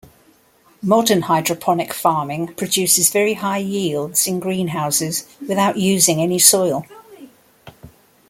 Modern 0.81 1.21
hydroponic 1.21 1.93
farming 1.93 2.55
produces 2.55 3.11
very 3.11 3.35
high 3.35 3.59
yields 3.59 4.25
in 4.25 4.39
greenhouses 4.39 5.27
without 5.47 5.77
using 5.77 6.19
any 6.19 6.39
soil. 6.39 6.87